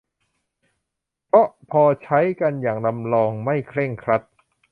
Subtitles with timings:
[1.27, 4.21] เพราะพอใช้กันอย่างลำลองไม่เคร่งครัด